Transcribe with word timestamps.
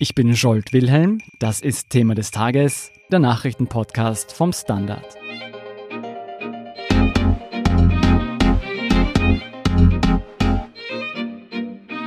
Ich 0.00 0.14
bin 0.14 0.36
Scholt 0.36 0.72
Wilhelm, 0.72 1.20
das 1.40 1.60
ist 1.60 1.90
Thema 1.90 2.14
des 2.14 2.30
Tages, 2.30 2.92
der 3.10 3.18
Nachrichtenpodcast 3.18 4.30
vom 4.30 4.52
Standard. 4.52 5.04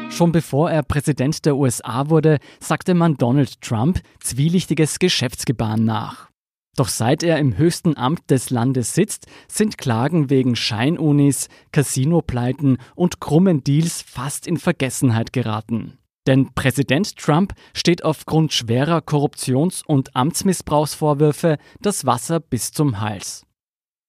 Schon 0.10 0.32
bevor 0.32 0.72
er 0.72 0.84
Präsident 0.84 1.46
der 1.46 1.58
USA 1.58 2.08
wurde, 2.08 2.38
sagte 2.62 2.94
man 2.94 3.18
Donald 3.18 3.60
Trump 3.60 4.00
zwielichtiges 4.22 4.98
Geschäftsgebaren 5.00 5.84
nach. 5.84 6.30
Doch 6.78 6.88
seit 6.88 7.24
er 7.24 7.40
im 7.40 7.58
höchsten 7.58 7.98
Amt 7.98 8.32
des 8.32 8.52
Landes 8.52 8.94
sitzt, 8.94 9.28
sind 9.50 9.78
Klagen 9.78 10.30
wegen 10.30 10.56
Scheinunis, 10.56 11.50
Casinopleiten 11.74 12.78
und 12.96 13.20
krummen 13.20 13.66
Deals 13.66 14.02
fast 14.02 14.48
in 14.48 14.56
Vergessenheit 14.56 15.34
geraten. 15.34 15.98
Denn 16.28 16.54
Präsident 16.54 17.18
Trump 17.18 17.54
steht 17.74 18.04
aufgrund 18.04 18.54
schwerer 18.54 19.00
Korruptions- 19.00 19.84
und 19.86 20.16
Amtsmissbrauchsvorwürfe 20.16 21.58
das 21.82 22.06
Wasser 22.06 22.40
bis 22.40 22.72
zum 22.72 23.02
Hals. 23.02 23.46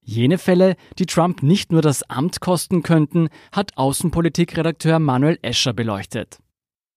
Jene 0.05 0.37
Fälle, 0.39 0.77
die 0.99 1.07
Trump 1.07 1.43
nicht 1.43 1.71
nur 1.71 1.81
das 1.81 2.03
Amt 2.11 2.41
kosten 2.41 2.83
könnten, 2.83 3.29
hat 3.53 3.77
Außenpolitikredakteur 3.77 4.99
Manuel 4.99 5.39
Escher 5.43 5.73
beleuchtet. 5.73 6.39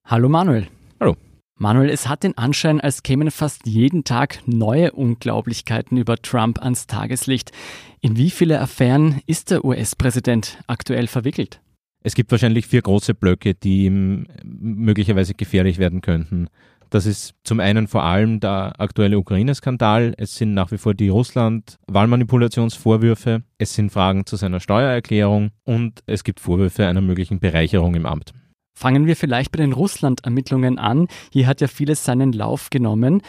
Hallo 0.04 0.28
Manuel. 0.28 0.68
Hallo. 1.00 1.16
Manuel, 1.58 1.90
es 1.90 2.10
hat 2.10 2.24
den 2.24 2.38
Anschein, 2.38 2.82
als 2.82 3.04
kämen 3.04 3.32
fast 3.32 3.66
jeden 3.66 4.04
Tag 4.04 4.42
neue 4.46 4.92
Unglaublichkeiten 4.92 5.98
über 5.98 6.18
Trump 6.18 6.62
ans 6.62 6.88
Tageslicht. 6.88 7.52
In 8.02 8.18
wie 8.18 8.30
viele 8.30 8.60
Affären 8.60 9.22
ist 9.26 9.52
der 9.52 9.64
US-Präsident 9.64 10.58
aktuell 10.68 11.08
verwickelt? 11.08 11.62
Es 12.06 12.14
gibt 12.14 12.30
wahrscheinlich 12.30 12.68
vier 12.68 12.84
große 12.84 13.16
Blöcke, 13.16 13.56
die 13.56 13.86
ihm 13.86 14.28
möglicherweise 14.44 15.34
gefährlich 15.34 15.80
werden 15.80 16.02
könnten. 16.02 16.50
Das 16.92 17.08
ist 17.08 17.34
zum 17.44 17.60
einen 17.60 17.88
vor 17.88 18.04
allem 18.04 18.40
der 18.40 18.80
aktuelle 18.80 19.18
Ukraine-Skandal. 19.18 20.14
Es 20.20 20.36
sind 20.36 20.54
nach 20.54 20.72
wie 20.72 20.78
vor 20.78 20.94
die 20.94 21.10
Russland-Wahlmanipulationsvorwürfe. 21.10 23.42
Es 23.58 23.74
sind 23.74 23.92
Fragen 23.92 24.28
zu 24.28 24.36
seiner 24.36 24.60
Steuererklärung 24.60 25.50
und 25.64 26.04
es 26.06 26.24
gibt 26.24 26.40
Vorwürfe 26.40 26.86
einer 26.86 27.02
möglichen 27.02 27.40
Bereicherung 27.40 27.96
im 27.96 28.06
Amt. 28.06 28.34
Fangen 28.78 29.08
wir 29.08 29.16
vielleicht 29.16 29.52
bei 29.52 29.58
den 29.58 29.74
Russland-Ermittlungen 29.74 30.78
an. 30.78 31.08
Hier 31.34 31.48
hat 31.48 31.60
ja 31.60 31.68
vieles 31.68 32.04
seinen 32.04 32.34
Lauf 32.34 32.70
genommen. 32.70 33.24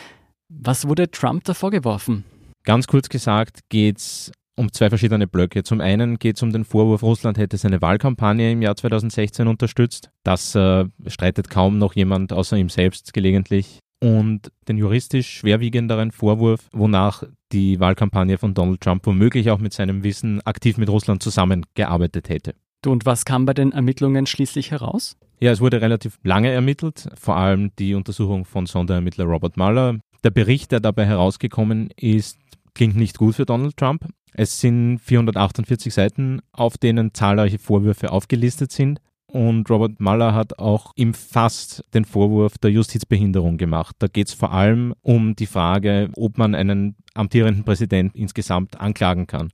Was 0.51 0.87
wurde 0.87 1.11
Trump 1.11 1.45
da 1.45 1.55
vorgeworfen? 1.55 2.25
Ganz 2.65 2.89
kurz 2.89 3.09
gesagt 3.09 3.61
geht 3.71 3.97
es 3.97 4.33
um 4.57 4.73
zwei 4.73 4.89
verschiedene 4.89 5.27
Blöcke. 5.27 5.63
Zum 5.63 5.81
einen 5.81 6.19
geht 6.19 6.37
es 6.37 6.43
um 6.43 6.53
den 6.53 6.65
Vorwurf, 6.65 7.03
Russland 7.03 7.39
hätte 7.39 7.57
seine 7.57 7.81
Wahlkampagne 7.83 8.53
im 8.53 8.63
Jahr 8.63 8.77
2016 8.77 9.47
unterstützt. 9.47 10.11
Das 10.25 10.55
äh, 10.55 10.87
streitet 11.07 11.51
kaum 11.51 11.79
noch 11.79 11.95
jemand 11.95 12.33
außer 12.33 12.57
ihm 12.57 12.71
selbst 12.71 13.13
gelegentlich. 13.13 13.79
Und 14.03 14.53
den 14.69 14.77
juristisch 14.77 15.39
schwerwiegenderen 15.39 16.11
Vorwurf, 16.11 16.69
wonach 16.73 17.23
die 17.53 17.81
Wahlkampagne 17.81 18.37
von 18.37 18.53
Donald 18.53 18.81
Trump 18.81 19.07
womöglich 19.07 19.51
auch 19.51 19.59
mit 19.59 19.73
seinem 19.73 20.03
Wissen 20.03 20.41
aktiv 20.43 20.77
mit 20.77 20.91
Russland 20.91 21.23
zusammengearbeitet 21.23 22.29
hätte. 22.29 22.55
Und 22.85 23.07
was 23.07 23.25
kam 23.25 23.47
bei 23.47 23.55
den 23.55 23.73
Ermittlungen 23.73 24.27
schließlich 24.27 24.71
heraus? 24.71 25.17
Ja, 25.41 25.51
es 25.51 25.61
wurde 25.61 25.81
relativ 25.81 26.19
lange 26.23 26.51
ermittelt, 26.51 27.09
vor 27.15 27.37
allem 27.37 27.71
die 27.79 27.95
Untersuchung 27.95 28.45
von 28.45 28.67
Sonderermittler 28.67 29.25
Robert 29.25 29.57
Mueller. 29.57 29.99
Der 30.25 30.31
Bericht, 30.31 30.73
der 30.73 30.81
dabei 30.81 31.07
herausgekommen 31.07 31.91
ist, 31.97 32.39
klingt 32.75 32.97
nicht 32.97 33.19
gut 33.19 33.35
für 33.35 33.47
Donald 33.47 33.77
Trump. 33.77 34.07
Es 34.39 34.61
sind 34.61 34.99
448 34.99 35.95
Seiten, 35.95 36.41
auf 36.53 36.77
denen 36.77 37.15
zahlreiche 37.15 37.59
Vorwürfe 37.59 38.13
aufgelistet 38.13 38.71
sind. 38.71 39.01
Und 39.29 39.71
Robert 39.71 39.99
Mueller 39.99 40.35
hat 40.35 40.59
auch 40.59 40.93
ihm 40.95 41.15
fast 41.15 41.83
den 41.95 42.05
Vorwurf 42.05 42.59
der 42.59 42.71
Justizbehinderung 42.71 43.57
gemacht. 43.57 43.97
Da 43.99 44.09
geht 44.09 44.29
es 44.29 44.35
vor 44.35 44.53
allem 44.53 44.95
um 45.01 45.37
die 45.37 45.47
Frage, 45.47 46.11
ob 46.17 46.37
man 46.37 46.55
einen 46.55 46.97
amtierenden 47.15 47.65
Präsidenten 47.65 48.19
insgesamt 48.19 48.79
anklagen 48.79 49.27
kann. 49.27 49.53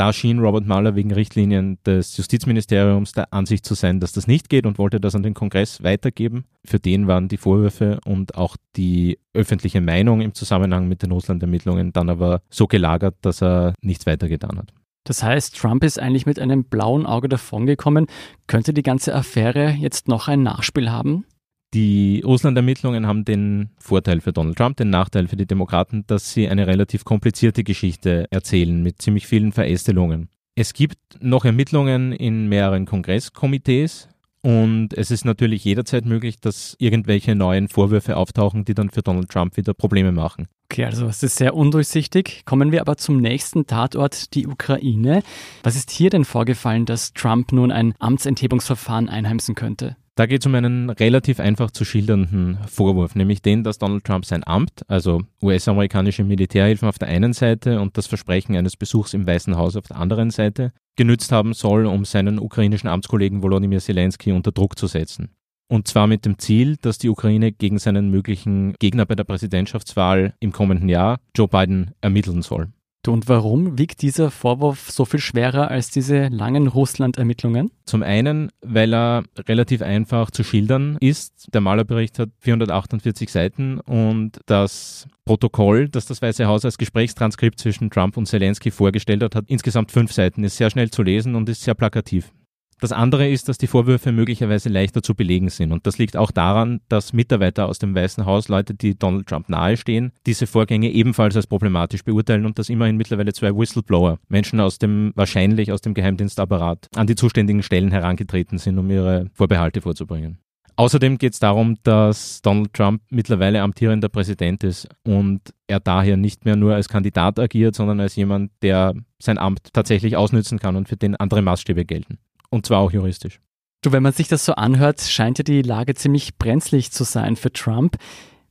Da 0.00 0.14
schien 0.14 0.38
Robert 0.38 0.66
Mueller 0.66 0.96
wegen 0.96 1.12
Richtlinien 1.12 1.76
des 1.84 2.16
Justizministeriums 2.16 3.12
der 3.12 3.34
Ansicht 3.34 3.66
zu 3.66 3.74
sein, 3.74 4.00
dass 4.00 4.12
das 4.12 4.26
nicht 4.26 4.48
geht 4.48 4.64
und 4.64 4.78
wollte 4.78 4.98
das 4.98 5.14
an 5.14 5.22
den 5.22 5.34
Kongress 5.34 5.82
weitergeben. 5.82 6.46
Für 6.64 6.78
den 6.78 7.06
waren 7.06 7.28
die 7.28 7.36
Vorwürfe 7.36 8.00
und 8.06 8.34
auch 8.34 8.56
die 8.76 9.18
öffentliche 9.34 9.82
Meinung 9.82 10.22
im 10.22 10.32
Zusammenhang 10.32 10.88
mit 10.88 11.02
den 11.02 11.10
Russland-Ermittlungen 11.10 11.92
dann 11.92 12.08
aber 12.08 12.40
so 12.48 12.66
gelagert, 12.66 13.16
dass 13.20 13.42
er 13.42 13.74
nichts 13.82 14.06
weitergetan 14.06 14.56
hat. 14.56 14.72
Das 15.04 15.22
heißt, 15.22 15.58
Trump 15.58 15.84
ist 15.84 15.98
eigentlich 15.98 16.24
mit 16.24 16.38
einem 16.38 16.64
blauen 16.64 17.04
Auge 17.04 17.28
davongekommen. 17.28 18.06
Könnte 18.46 18.72
die 18.72 18.82
ganze 18.82 19.14
Affäre 19.14 19.68
jetzt 19.68 20.08
noch 20.08 20.28
ein 20.28 20.42
Nachspiel 20.42 20.90
haben? 20.90 21.26
Die 21.72 22.20
Russland-Ermittlungen 22.24 23.06
haben 23.06 23.24
den 23.24 23.70
Vorteil 23.78 24.20
für 24.20 24.32
Donald 24.32 24.58
Trump, 24.58 24.76
den 24.76 24.90
Nachteil 24.90 25.28
für 25.28 25.36
die 25.36 25.46
Demokraten, 25.46 26.04
dass 26.08 26.32
sie 26.32 26.48
eine 26.48 26.66
relativ 26.66 27.04
komplizierte 27.04 27.62
Geschichte 27.62 28.26
erzählen 28.30 28.82
mit 28.82 29.00
ziemlich 29.00 29.28
vielen 29.28 29.52
Verästelungen. 29.52 30.28
Es 30.56 30.72
gibt 30.72 30.98
noch 31.20 31.44
Ermittlungen 31.44 32.12
in 32.12 32.48
mehreren 32.48 32.86
Kongresskomitees 32.86 34.08
und 34.42 34.94
es 34.94 35.12
ist 35.12 35.24
natürlich 35.24 35.64
jederzeit 35.64 36.06
möglich, 36.06 36.40
dass 36.40 36.74
irgendwelche 36.78 37.36
neuen 37.36 37.68
Vorwürfe 37.68 38.16
auftauchen, 38.16 38.64
die 38.64 38.74
dann 38.74 38.90
für 38.90 39.02
Donald 39.02 39.28
Trump 39.28 39.56
wieder 39.56 39.72
Probleme 39.72 40.10
machen. 40.10 40.48
Okay, 40.72 40.84
also 40.84 41.06
es 41.06 41.22
ist 41.22 41.36
sehr 41.36 41.54
undurchsichtig. 41.54 42.42
Kommen 42.46 42.72
wir 42.72 42.80
aber 42.80 42.96
zum 42.96 43.18
nächsten 43.18 43.66
Tatort, 43.66 44.34
die 44.34 44.46
Ukraine. 44.46 45.22
Was 45.62 45.76
ist 45.76 45.90
hier 45.90 46.10
denn 46.10 46.24
vorgefallen, 46.24 46.86
dass 46.86 47.12
Trump 47.12 47.52
nun 47.52 47.70
ein 47.70 47.94
Amtsenthebungsverfahren 47.98 49.08
einheimsen 49.08 49.54
könnte? 49.54 49.96
Da 50.20 50.26
geht 50.26 50.42
es 50.42 50.46
um 50.46 50.54
einen 50.54 50.90
relativ 50.90 51.40
einfach 51.40 51.70
zu 51.70 51.86
schildernden 51.86 52.58
Vorwurf, 52.68 53.14
nämlich 53.14 53.40
den, 53.40 53.64
dass 53.64 53.78
Donald 53.78 54.04
Trump 54.04 54.26
sein 54.26 54.46
Amt, 54.46 54.82
also 54.86 55.22
US-amerikanische 55.40 56.24
Militärhilfen 56.24 56.86
auf 56.86 56.98
der 56.98 57.08
einen 57.08 57.32
Seite 57.32 57.80
und 57.80 57.96
das 57.96 58.06
Versprechen 58.06 58.54
eines 58.54 58.76
Besuchs 58.76 59.14
im 59.14 59.26
Weißen 59.26 59.56
Haus 59.56 59.76
auf 59.76 59.86
der 59.86 59.96
anderen 59.96 60.30
Seite, 60.30 60.74
genützt 60.94 61.32
haben 61.32 61.54
soll, 61.54 61.86
um 61.86 62.04
seinen 62.04 62.38
ukrainischen 62.38 62.90
Amtskollegen 62.90 63.42
Volodymyr 63.42 63.80
Zelensky 63.80 64.32
unter 64.32 64.52
Druck 64.52 64.78
zu 64.78 64.88
setzen. 64.88 65.30
Und 65.68 65.88
zwar 65.88 66.06
mit 66.06 66.26
dem 66.26 66.38
Ziel, 66.38 66.76
dass 66.76 66.98
die 66.98 67.08
Ukraine 67.08 67.50
gegen 67.50 67.78
seinen 67.78 68.10
möglichen 68.10 68.74
Gegner 68.74 69.06
bei 69.06 69.14
der 69.14 69.24
Präsidentschaftswahl 69.24 70.34
im 70.38 70.52
kommenden 70.52 70.90
Jahr, 70.90 71.18
Joe 71.34 71.48
Biden, 71.48 71.92
ermitteln 72.02 72.42
soll. 72.42 72.68
Und 73.06 73.28
warum 73.28 73.78
wiegt 73.78 74.02
dieser 74.02 74.30
Vorwurf 74.30 74.90
so 74.90 75.04
viel 75.04 75.20
schwerer 75.20 75.70
als 75.70 75.90
diese 75.90 76.28
langen 76.28 76.66
Russland-Ermittlungen? 76.66 77.70
Zum 77.84 78.02
einen, 78.02 78.50
weil 78.60 78.94
er 78.94 79.24
relativ 79.48 79.82
einfach 79.82 80.30
zu 80.30 80.44
schildern 80.44 80.98
ist. 81.00 81.48
Der 81.54 81.62
Malerbericht 81.62 82.18
hat 82.18 82.30
448 82.40 83.30
Seiten 83.30 83.80
und 83.80 84.38
das 84.46 85.08
Protokoll, 85.24 85.88
das 85.88 86.06
das 86.06 86.20
Weiße 86.20 86.46
Haus 86.46 86.64
als 86.64 86.76
Gesprächstranskript 86.76 87.58
zwischen 87.58 87.90
Trump 87.90 88.16
und 88.16 88.26
Zelensky 88.26 88.70
vorgestellt 88.70 89.22
hat, 89.22 89.34
hat 89.34 89.44
insgesamt 89.48 89.92
fünf 89.92 90.12
Seiten, 90.12 90.44
ist 90.44 90.56
sehr 90.56 90.70
schnell 90.70 90.90
zu 90.90 91.02
lesen 91.02 91.34
und 91.34 91.48
ist 91.48 91.62
sehr 91.62 91.74
plakativ. 91.74 92.30
Das 92.80 92.92
andere 92.92 93.28
ist, 93.28 93.48
dass 93.48 93.58
die 93.58 93.66
Vorwürfe 93.66 94.10
möglicherweise 94.10 94.70
leichter 94.70 95.02
zu 95.02 95.14
belegen 95.14 95.50
sind. 95.50 95.70
Und 95.70 95.86
das 95.86 95.98
liegt 95.98 96.16
auch 96.16 96.30
daran, 96.30 96.80
dass 96.88 97.12
Mitarbeiter 97.12 97.68
aus 97.68 97.78
dem 97.78 97.94
Weißen 97.94 98.24
Haus, 98.24 98.48
Leute, 98.48 98.74
die 98.74 98.98
Donald 98.98 99.26
Trump 99.26 99.50
nahestehen, 99.50 100.12
diese 100.26 100.46
Vorgänge 100.46 100.90
ebenfalls 100.90 101.36
als 101.36 101.46
problematisch 101.46 102.04
beurteilen 102.04 102.46
und 102.46 102.58
dass 102.58 102.70
immerhin 102.70 102.96
mittlerweile 102.96 103.34
zwei 103.34 103.54
Whistleblower, 103.54 104.18
Menschen 104.28 104.60
aus 104.60 104.78
dem, 104.78 105.12
wahrscheinlich 105.14 105.72
aus 105.72 105.82
dem 105.82 105.92
Geheimdienstapparat, 105.92 106.88
an 106.96 107.06
die 107.06 107.16
zuständigen 107.16 107.62
Stellen 107.62 107.90
herangetreten 107.90 108.58
sind, 108.58 108.78
um 108.78 108.90
ihre 108.90 109.26
Vorbehalte 109.34 109.82
vorzubringen. 109.82 110.38
Außerdem 110.76 111.18
geht 111.18 111.34
es 111.34 111.38
darum, 111.38 111.76
dass 111.82 112.40
Donald 112.40 112.72
Trump 112.72 113.02
mittlerweile 113.10 113.60
amtierender 113.60 114.08
Präsident 114.08 114.64
ist 114.64 114.88
und 115.04 115.42
er 115.66 115.78
daher 115.78 116.16
nicht 116.16 116.46
mehr 116.46 116.56
nur 116.56 116.74
als 116.74 116.88
Kandidat 116.88 117.38
agiert, 117.38 117.74
sondern 117.74 118.00
als 118.00 118.16
jemand, 118.16 118.50
der 118.62 118.94
sein 119.18 119.36
Amt 119.36 119.74
tatsächlich 119.74 120.16
ausnützen 120.16 120.58
kann 120.58 120.76
und 120.76 120.88
für 120.88 120.96
den 120.96 121.16
andere 121.16 121.42
Maßstäbe 121.42 121.84
gelten. 121.84 122.18
Und 122.50 122.66
zwar 122.66 122.80
auch 122.80 122.92
juristisch. 122.92 123.40
Du, 123.82 123.92
wenn 123.92 124.02
man 124.02 124.12
sich 124.12 124.28
das 124.28 124.44
so 124.44 124.54
anhört, 124.54 125.00
scheint 125.00 125.38
ja 125.38 125.44
die 125.44 125.62
Lage 125.62 125.94
ziemlich 125.94 126.36
brenzlig 126.36 126.90
zu 126.90 127.04
sein 127.04 127.36
für 127.36 127.52
Trump. 127.52 127.96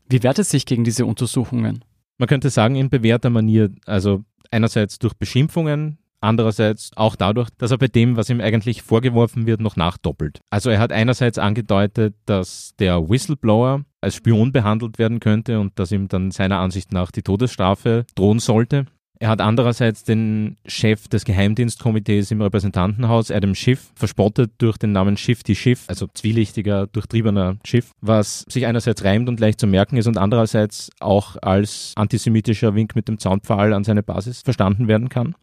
Wie 0.08 0.24
wehrt 0.24 0.40
es 0.40 0.50
sich 0.50 0.66
gegen 0.66 0.84
diese 0.84 1.06
Untersuchungen? 1.06 1.86
Man 2.18 2.28
könnte 2.28 2.50
sagen, 2.50 2.76
in 2.76 2.90
bewährter 2.90 3.30
Manier, 3.30 3.70
also 3.86 4.24
einerseits 4.50 4.98
durch 4.98 5.14
Beschimpfungen, 5.14 6.00
andererseits 6.20 6.92
auch 6.96 7.16
dadurch, 7.16 7.50
dass 7.58 7.72
er 7.72 7.78
bei 7.78 7.88
dem, 7.88 8.18
was 8.18 8.30
ihm 8.30 8.42
eigentlich 8.42 8.82
vorgeworfen 8.82 9.46
wird, 9.46 9.62
noch 9.62 9.76
nachdoppelt. 9.76 10.42
Also 10.50 10.70
er 10.70 10.80
hat 10.80 10.92
einerseits 10.92 11.38
angedeutet, 11.38 12.16
dass 12.26 12.74
der 12.80 13.08
Whistleblower 13.10 13.86
als 14.02 14.16
Spion 14.16 14.52
behandelt 14.52 14.98
werden 14.98 15.20
könnte 15.20 15.60
und 15.60 15.78
dass 15.78 15.92
ihm 15.92 16.08
dann 16.08 16.32
seiner 16.32 16.60
Ansicht 16.60 16.92
nach 16.92 17.12
die 17.12 17.22
Todesstrafe 17.22 18.06
drohen 18.16 18.40
sollte. 18.40 18.86
Er 19.22 19.28
hat 19.28 19.42
andererseits 19.42 20.06
den 20.06 20.56
Chef 20.66 21.10
des 21.10 21.26
Geheimdienstkomitees 21.26 22.32
im 22.32 22.42
Repräsentantenhaus, 22.42 23.32
Adam 23.32 23.54
Schiff, 23.54 23.92
verspottet 23.96 24.54
durch 24.60 24.78
den 24.78 24.94
Namen 24.94 25.18
Schiff 25.18 25.44
die 25.44 25.58
Schiff, 25.58 25.84
also 25.88 26.08
zwielichtiger, 26.14 26.88
durchtriebener 26.88 27.58
Schiff, 27.66 27.92
was 28.00 28.46
sich 28.48 28.66
einerseits 28.66 29.04
reimt 29.04 29.28
und 29.28 29.42
leicht 29.42 29.60
zu 29.60 29.68
merken 29.68 29.98
ist 29.98 30.08
und 30.08 30.18
andererseits 30.18 30.90
auch 31.02 31.36
als 31.42 31.92
antisemitischer 31.98 32.76
Wink 32.76 32.96
mit 32.96 33.10
dem 33.10 33.20
Zaunpfahl 33.20 33.74
an 33.74 33.84
seine 33.84 34.04
Basis 34.04 34.42
verstanden 34.42 34.88
werden 34.88 35.10
kann. 35.10 35.36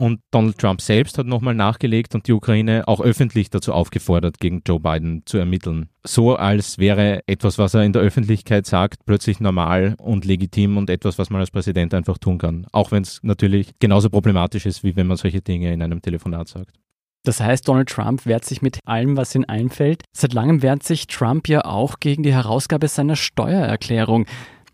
Und 0.00 0.20
Donald 0.30 0.58
Trump 0.58 0.80
selbst 0.80 1.18
hat 1.18 1.26
nochmal 1.26 1.54
nachgelegt 1.54 2.14
und 2.14 2.28
die 2.28 2.32
Ukraine 2.32 2.86
auch 2.86 3.00
öffentlich 3.00 3.50
dazu 3.50 3.72
aufgefordert, 3.72 4.38
gegen 4.38 4.62
Joe 4.64 4.78
Biden 4.78 5.22
zu 5.26 5.38
ermitteln. 5.38 5.88
So 6.04 6.36
als 6.36 6.78
wäre 6.78 7.20
etwas, 7.26 7.58
was 7.58 7.74
er 7.74 7.82
in 7.82 7.92
der 7.92 8.02
Öffentlichkeit 8.02 8.64
sagt, 8.64 9.04
plötzlich 9.06 9.40
normal 9.40 9.96
und 9.98 10.24
legitim 10.24 10.76
und 10.76 10.88
etwas, 10.88 11.18
was 11.18 11.30
man 11.30 11.40
als 11.40 11.50
Präsident 11.50 11.94
einfach 11.94 12.16
tun 12.16 12.38
kann. 12.38 12.68
Auch 12.70 12.92
wenn 12.92 13.02
es 13.02 13.18
natürlich 13.24 13.72
genauso 13.80 14.08
problematisch 14.08 14.66
ist, 14.66 14.84
wie 14.84 14.94
wenn 14.94 15.08
man 15.08 15.16
solche 15.16 15.40
Dinge 15.40 15.72
in 15.72 15.82
einem 15.82 16.00
Telefonat 16.00 16.46
sagt. 16.46 16.78
Das 17.24 17.40
heißt, 17.40 17.66
Donald 17.66 17.88
Trump 17.88 18.24
wehrt 18.24 18.44
sich 18.44 18.62
mit 18.62 18.78
allem, 18.86 19.16
was 19.16 19.34
ihm 19.34 19.44
einfällt. 19.48 20.04
Seit 20.16 20.32
langem 20.32 20.62
wehrt 20.62 20.84
sich 20.84 21.08
Trump 21.08 21.48
ja 21.48 21.64
auch 21.64 21.98
gegen 21.98 22.22
die 22.22 22.32
Herausgabe 22.32 22.86
seiner 22.86 23.16
Steuererklärung. 23.16 24.26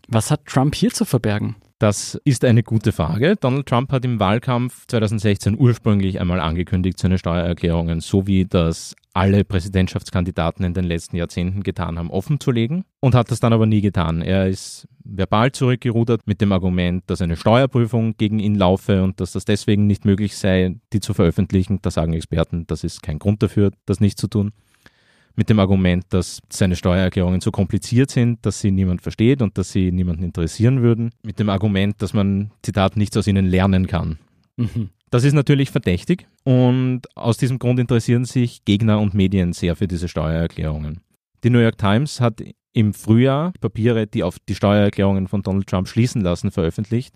Was 0.07 0.29
hat 0.29 0.45
Trump 0.45 0.75
hier 0.75 0.91
zu 0.91 1.03
verbergen? 1.03 1.55
Das 1.77 2.15
ist 2.23 2.45
eine 2.45 2.63
gute 2.63 2.93
Frage. 2.93 3.35
Donald 3.35 3.65
Trump 3.65 3.91
hat 3.91 4.05
im 4.05 4.17
Wahlkampf 4.17 4.87
2016 4.87 5.59
ursprünglich 5.59 6.21
einmal 6.21 6.39
angekündigt, 6.39 6.97
seine 6.97 7.17
Steuererklärungen, 7.17 7.99
so 7.99 8.27
wie 8.27 8.45
das 8.45 8.95
alle 9.13 9.43
Präsidentschaftskandidaten 9.43 10.63
in 10.63 10.73
den 10.73 10.85
letzten 10.85 11.17
Jahrzehnten 11.17 11.63
getan 11.63 11.99
haben, 11.99 12.11
offenzulegen 12.11 12.85
und 13.01 13.13
hat 13.13 13.29
das 13.29 13.41
dann 13.41 13.51
aber 13.51 13.65
nie 13.65 13.81
getan. 13.81 14.21
Er 14.21 14.47
ist 14.47 14.87
verbal 15.03 15.51
zurückgerudert 15.51 16.21
mit 16.25 16.39
dem 16.39 16.53
Argument, 16.53 17.03
dass 17.07 17.21
eine 17.21 17.35
Steuerprüfung 17.35 18.15
gegen 18.15 18.39
ihn 18.39 18.55
laufe 18.55 19.03
und 19.03 19.19
dass 19.19 19.33
das 19.33 19.43
deswegen 19.43 19.85
nicht 19.85 20.05
möglich 20.05 20.37
sei, 20.37 20.77
die 20.93 21.01
zu 21.01 21.13
veröffentlichen. 21.13 21.79
Da 21.81 21.91
sagen 21.91 22.13
Experten, 22.13 22.65
das 22.67 22.85
ist 22.85 23.03
kein 23.03 23.19
Grund 23.19 23.43
dafür, 23.43 23.71
das 23.85 23.99
nicht 23.99 24.17
zu 24.17 24.27
tun 24.27 24.53
mit 25.35 25.49
dem 25.49 25.59
Argument, 25.59 26.05
dass 26.09 26.41
seine 26.49 26.75
Steuererklärungen 26.75 27.41
so 27.41 27.51
kompliziert 27.51 28.09
sind, 28.09 28.45
dass 28.45 28.61
sie 28.61 28.71
niemand 28.71 29.01
versteht 29.01 29.41
und 29.41 29.57
dass 29.57 29.71
sie 29.71 29.91
niemanden 29.91 30.23
interessieren 30.23 30.81
würden. 30.81 31.11
Mit 31.23 31.39
dem 31.39 31.49
Argument, 31.49 32.01
dass 32.01 32.13
man, 32.13 32.51
Zitat, 32.61 32.97
nichts 32.97 33.17
aus 33.17 33.27
ihnen 33.27 33.45
lernen 33.45 33.87
kann. 33.87 34.17
Mhm. 34.57 34.89
Das 35.09 35.23
ist 35.23 35.33
natürlich 35.33 35.71
verdächtig 35.71 36.27
und 36.43 37.01
aus 37.15 37.37
diesem 37.37 37.59
Grund 37.59 37.79
interessieren 37.79 38.25
sich 38.25 38.65
Gegner 38.65 38.99
und 38.99 39.13
Medien 39.13 39.53
sehr 39.53 39.75
für 39.75 39.87
diese 39.87 40.07
Steuererklärungen. 40.07 41.01
Die 41.43 41.49
New 41.49 41.59
York 41.59 41.77
Times 41.77 42.19
hat 42.19 42.41
im 42.73 42.93
Frühjahr 42.93 43.53
Papiere, 43.61 44.07
die 44.07 44.23
auf 44.23 44.39
die 44.39 44.55
Steuererklärungen 44.55 45.27
von 45.27 45.41
Donald 45.41 45.67
Trump 45.67 45.87
schließen 45.87 46.21
lassen, 46.21 46.51
veröffentlicht, 46.51 47.15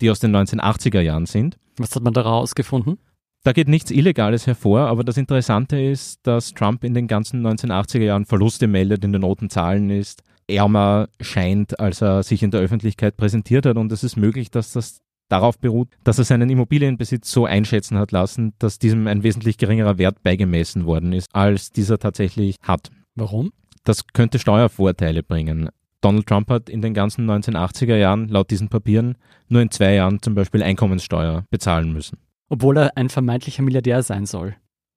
die 0.00 0.10
aus 0.10 0.20
den 0.20 0.34
1980er 0.36 1.00
Jahren 1.00 1.26
sind. 1.26 1.56
Was 1.78 1.94
hat 1.94 2.02
man 2.02 2.12
daraus 2.12 2.54
gefunden? 2.54 2.98
Da 3.44 3.52
geht 3.52 3.68
nichts 3.68 3.90
Illegales 3.90 4.46
hervor, 4.46 4.80
aber 4.80 5.04
das 5.04 5.16
Interessante 5.16 5.80
ist, 5.80 6.20
dass 6.26 6.54
Trump 6.54 6.84
in 6.84 6.94
den 6.94 7.06
ganzen 7.06 7.46
1980er 7.46 8.02
Jahren 8.02 8.24
Verluste 8.24 8.66
meldet, 8.66 9.04
in 9.04 9.12
den 9.12 9.22
roten 9.22 9.48
Zahlen 9.48 9.90
ist, 9.90 10.22
ärmer 10.48 11.08
scheint, 11.20 11.78
als 11.78 12.02
er 12.02 12.22
sich 12.22 12.42
in 12.42 12.50
der 12.50 12.60
Öffentlichkeit 12.60 13.16
präsentiert 13.16 13.64
hat. 13.66 13.76
Und 13.76 13.92
es 13.92 14.02
ist 14.02 14.16
möglich, 14.16 14.50
dass 14.50 14.72
das 14.72 15.00
darauf 15.28 15.58
beruht, 15.58 15.88
dass 16.04 16.18
er 16.18 16.24
seinen 16.24 16.50
Immobilienbesitz 16.50 17.30
so 17.30 17.44
einschätzen 17.44 17.98
hat 17.98 18.12
lassen, 18.12 18.54
dass 18.58 18.78
diesem 18.78 19.06
ein 19.06 19.22
wesentlich 19.22 19.58
geringerer 19.58 19.98
Wert 19.98 20.22
beigemessen 20.22 20.86
worden 20.86 21.12
ist, 21.12 21.28
als 21.32 21.70
dieser 21.70 21.98
tatsächlich 21.98 22.56
hat. 22.62 22.90
Warum? 23.14 23.52
Das 23.84 24.06
könnte 24.08 24.38
Steuervorteile 24.38 25.22
bringen. 25.22 25.68
Donald 26.00 26.26
Trump 26.26 26.50
hat 26.50 26.68
in 26.68 26.80
den 26.80 26.94
ganzen 26.94 27.28
1980er 27.28 27.96
Jahren 27.96 28.28
laut 28.28 28.50
diesen 28.50 28.68
Papieren 28.68 29.16
nur 29.48 29.62
in 29.62 29.70
zwei 29.70 29.94
Jahren 29.94 30.22
zum 30.22 30.34
Beispiel 30.34 30.62
Einkommenssteuer 30.62 31.44
bezahlen 31.50 31.92
müssen 31.92 32.18
obwohl 32.48 32.78
er 32.78 32.96
ein 32.96 33.08
vermeintlicher 33.08 33.62
Milliardär 33.62 34.02
sein 34.02 34.26
soll. 34.26 34.56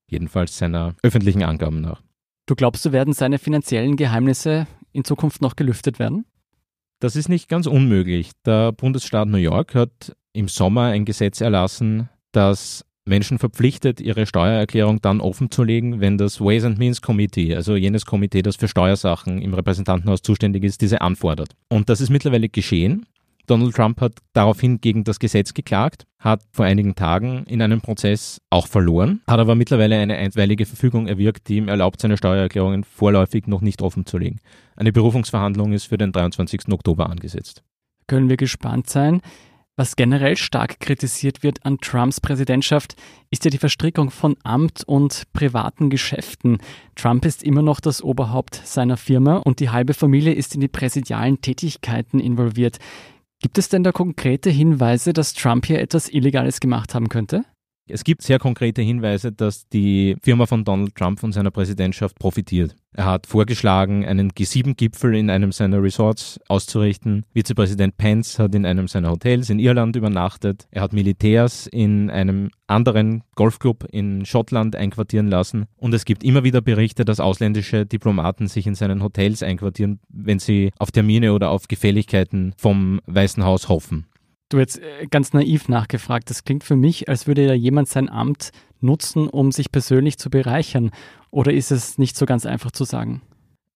Jedenfalls 0.10 0.58
seiner 0.58 0.96
öffentlichen 1.04 1.44
Angaben 1.44 1.82
nach. 1.82 2.02
Du 2.46 2.56
glaubst, 2.56 2.86
du 2.86 2.92
werden 2.92 3.14
seine 3.14 3.40
finanziellen 3.40 3.96
Geheimnisse 3.96 4.68
in 4.92 5.04
Zukunft 5.04 5.42
noch 5.42 5.56
gelüftet 5.56 6.00
werden? 6.00 6.26
Das 7.00 7.16
ist 7.16 7.30
nicht 7.30 7.50
ganz 7.50 7.66
unmöglich. 7.66 8.32
Der 8.46 8.72
Bundesstaat 8.72 9.28
New 9.28 9.38
York 9.38 9.74
hat 9.74 10.16
im 10.34 10.48
Sommer 10.48 10.84
ein 10.86 11.06
Gesetz 11.06 11.42
erlassen, 11.42 12.10
das 12.32 12.86
Menschen 13.06 13.40
verpflichtet, 13.40 14.00
ihre 14.00 14.26
Steuererklärung 14.26 15.02
dann 15.02 15.22
offenzulegen, 15.22 16.00
wenn 16.00 16.18
das 16.18 16.40
Ways 16.40 16.64
and 16.64 16.78
Means 16.78 17.02
Committee, 17.02 17.56
also 17.56 17.76
jenes 17.76 18.06
Komitee, 18.06 18.42
das 18.44 18.56
für 18.56 18.68
Steuersachen 18.68 19.42
im 19.42 19.54
Repräsentantenhaus 19.54 20.22
zuständig 20.22 20.64
ist, 20.64 20.82
diese 20.82 21.02
anfordert. 21.02 21.56
Und 21.70 21.90
das 21.90 22.00
ist 22.00 22.10
mittlerweile 22.10 22.50
geschehen. 22.50 23.08
Donald 23.52 23.76
Trump 23.76 24.00
hat 24.00 24.14
daraufhin 24.32 24.80
gegen 24.80 25.04
das 25.04 25.20
Gesetz 25.20 25.54
geklagt, 25.54 26.08
hat 26.20 26.42
vor 26.54 26.64
einigen 26.64 26.96
Tagen 26.96 27.44
in 27.48 27.62
einem 27.62 27.82
Prozess 27.82 28.40
auch 28.50 28.66
verloren, 28.66 29.20
hat 29.28 29.42
aber 29.42 29.56
mittlerweile 29.56 29.98
eine 29.98 30.16
einstweilige 30.16 30.66
Verfügung 30.66 31.08
erwirkt, 31.08 31.50
die 31.50 31.58
ihm 31.58 31.68
erlaubt, 31.68 32.00
seine 32.00 32.16
Steuererklärungen 32.16 32.86
vorläufig 32.86 33.48
noch 33.48 33.60
nicht 33.60 33.82
offenzulegen. 33.82 34.40
Eine 34.78 34.94
Berufungsverhandlung 34.94 35.74
ist 35.74 35.88
für 35.88 35.98
den 35.98 36.14
23. 36.14 36.72
Oktober 36.72 37.10
angesetzt. 37.10 37.62
Können 38.08 38.30
wir 38.30 38.38
gespannt 38.38 38.90
sein. 38.90 39.20
Was 39.76 39.98
generell 39.98 40.38
stark 40.38 40.80
kritisiert 40.80 41.44
wird 41.44 41.66
an 41.66 41.78
Trumps 41.80 42.22
Präsidentschaft, 42.22 42.96
ist 43.32 43.44
ja 43.44 43.52
die 43.52 43.58
Verstrickung 43.58 44.12
von 44.12 44.38
Amt 44.44 44.86
und 44.86 45.24
privaten 45.34 45.90
Geschäften. 45.90 46.60
Trump 46.96 47.26
ist 47.26 47.44
immer 47.44 47.64
noch 47.64 47.82
das 47.82 48.02
Oberhaupt 48.02 48.62
seiner 48.64 48.96
Firma 48.96 49.38
und 49.38 49.60
die 49.60 49.72
halbe 49.72 49.94
Familie 49.94 50.32
ist 50.32 50.56
in 50.56 50.62
die 50.62 50.70
präsidialen 50.70 51.42
Tätigkeiten 51.42 52.22
involviert. 52.22 52.80
Gibt 53.42 53.58
es 53.58 53.70
denn 53.70 53.84
da 53.84 53.92
konkrete 53.92 54.52
Hinweise, 54.52 55.14
dass 55.14 55.34
Trump 55.34 55.66
hier 55.66 55.82
etwas 55.82 56.08
Illegales 56.08 56.60
gemacht 56.60 56.94
haben 56.94 57.10
könnte? 57.10 57.44
Es 57.88 58.04
gibt 58.04 58.22
sehr 58.22 58.40
konkrete 58.40 58.82
Hinweise, 58.82 59.32
dass 59.32 59.68
die 59.68 60.16
Firma 60.22 60.46
von 60.46 60.64
Donald 60.64 60.96
Trump 60.96 61.20
von 61.20 61.32
seiner 61.32 61.52
Präsidentschaft 61.52 62.18
profitiert. 62.18 62.76
Er 62.94 63.06
hat 63.06 63.26
vorgeschlagen, 63.26 64.06
einen 64.06 64.32
G7-Gipfel 64.32 65.16
in 65.16 65.30
einem 65.30 65.52
seiner 65.52 65.82
Resorts 65.82 66.40
auszurichten. 66.48 67.26
Vizepräsident 67.34 67.98
Pence 67.98 68.38
hat 68.38 68.54
in 68.54 68.66
einem 68.66 68.88
seiner 68.88 69.12
Hotels 69.12 69.50
in 69.50 69.60
Irland 69.60 69.96
übernachtet. 69.96 70.68
Er 70.72 70.82
hat 70.82 70.94
Militärs 70.94 71.68
in 71.68 72.10
einem 72.10 72.50
anderen 72.68 73.24
Golfclub 73.36 73.86
in 73.92 74.26
Schottland 74.26 74.76
einquartieren 74.76 75.30
lassen. 75.30 75.68
Und 75.78 75.94
es 75.94 76.04
gibt 76.06 76.24
immer 76.24 76.44
wieder 76.44 76.62
Berichte, 76.62 77.06
dass 77.06 77.22
ausländische 77.22 77.86
Diplomaten 77.86 78.48
sich 78.48 78.68
in 78.68 78.76
seinen 78.76 79.04
Hotels 79.04 79.42
einquartieren, 79.42 80.00
wenn 80.10 80.40
sie 80.40 80.72
auf 80.78 80.92
Termine 80.92 81.34
oder 81.34 81.50
auf 81.50 81.68
Gefälligkeiten 81.70 82.54
vom 82.58 83.00
Weißen 83.06 83.44
Haus 83.44 83.70
hoffen. 83.70 84.06
Du 84.52 84.60
jetzt 84.60 84.80
äh, 84.80 85.08
ganz 85.10 85.32
naiv 85.32 85.70
nachgefragt. 85.70 86.30
Das 86.30 86.44
klingt 86.44 86.66
für 86.66 86.76
mich, 86.76 87.08
als 87.08 87.26
würde 87.26 87.46
ja 87.46 87.54
jemand 87.54 87.88
sein 87.88 88.10
Amt 88.10 88.52
nutzen, 88.82 89.28
um 89.28 89.52
sich 89.52 89.72
persönlich 89.72 90.18
zu 90.18 90.30
bereichern. 90.30 90.92
Oder 91.30 91.54
ist 91.54 91.72
es 91.72 91.98
nicht 91.98 92.18
so 92.18 92.26
ganz 92.26 92.46
einfach 92.46 92.72
zu 92.72 92.84
sagen? 92.84 93.22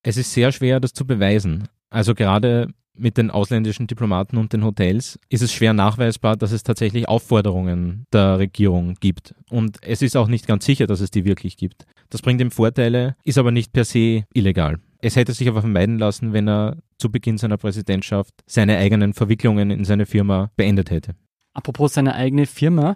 Es 0.03 0.17
ist 0.17 0.33
sehr 0.33 0.51
schwer, 0.51 0.81
das 0.81 0.91
zu 0.91 1.07
beweisen. 1.07 1.69
Also 1.89 2.13
gerade 2.13 2.73
mit 2.93 3.17
den 3.17 3.31
ausländischen 3.31 3.87
Diplomaten 3.87 4.37
und 4.37 4.51
den 4.51 4.65
Hotels 4.65 5.17
ist 5.29 5.41
es 5.41 5.53
schwer 5.53 5.73
nachweisbar, 5.73 6.35
dass 6.35 6.51
es 6.51 6.63
tatsächlich 6.63 7.07
Aufforderungen 7.07 8.05
der 8.11 8.39
Regierung 8.39 8.95
gibt. 8.99 9.33
Und 9.49 9.77
es 9.81 10.01
ist 10.01 10.17
auch 10.17 10.27
nicht 10.27 10.45
ganz 10.45 10.65
sicher, 10.65 10.87
dass 10.87 10.99
es 10.99 11.11
die 11.11 11.23
wirklich 11.23 11.55
gibt. 11.55 11.85
Das 12.09 12.21
bringt 12.21 12.41
ihm 12.41 12.51
Vorteile, 12.51 13.15
ist 13.23 13.37
aber 13.37 13.51
nicht 13.51 13.71
per 13.71 13.85
se 13.85 14.25
illegal. 14.33 14.79
Es 15.05 15.15
hätte 15.15 15.33
sich 15.33 15.47
aber 15.47 15.61
vermeiden 15.61 15.99
lassen, 15.99 16.33
wenn 16.33 16.49
er 16.49 16.77
zu 16.97 17.11
Beginn 17.11 17.37
seiner 17.37 17.57
Präsidentschaft 17.57 18.33
seine 18.47 18.79
eigenen 18.79 19.13
Verwicklungen 19.13 19.69
in 19.69 19.85
seine 19.85 20.07
Firma 20.07 20.49
beendet 20.55 20.89
hätte. 20.89 21.13
Apropos 21.53 21.93
seine 21.93 22.15
eigene 22.15 22.47
Firma. 22.47 22.95